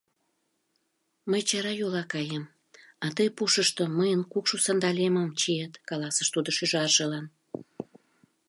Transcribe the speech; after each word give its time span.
—Мый 1.29 1.41
чара 1.49 1.73
йола 1.79 2.03
каем, 2.13 2.43
а 3.05 3.07
тый 3.15 3.29
пушышто 3.37 3.83
мыйын 3.97 4.21
кукшо 4.31 4.57
сандалемым 4.65 5.29
чиет,— 5.39 5.73
каласыш 5.89 6.27
тудо 6.35 6.49
шӱжаржылан. 6.57 7.25